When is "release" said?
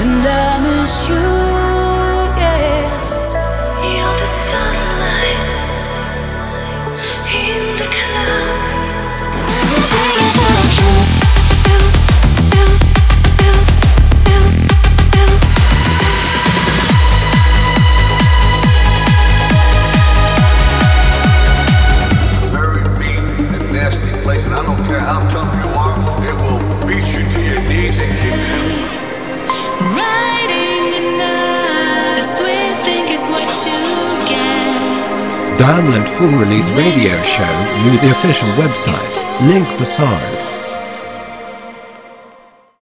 36.38-36.70